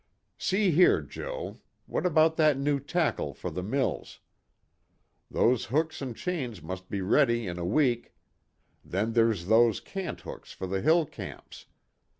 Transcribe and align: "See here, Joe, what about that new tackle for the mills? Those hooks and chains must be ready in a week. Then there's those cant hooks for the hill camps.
"See 0.39 0.71
here, 0.71 0.99
Joe, 1.03 1.59
what 1.85 2.07
about 2.07 2.35
that 2.37 2.57
new 2.57 2.79
tackle 2.79 3.35
for 3.35 3.51
the 3.51 3.61
mills? 3.61 4.19
Those 5.29 5.65
hooks 5.65 6.01
and 6.01 6.17
chains 6.17 6.59
must 6.59 6.89
be 6.89 7.01
ready 7.01 7.45
in 7.45 7.59
a 7.59 7.65
week. 7.65 8.15
Then 8.83 9.13
there's 9.13 9.45
those 9.45 9.79
cant 9.79 10.21
hooks 10.21 10.53
for 10.53 10.65
the 10.65 10.81
hill 10.81 11.05
camps. 11.05 11.67